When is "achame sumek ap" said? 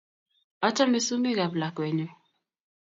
0.67-1.53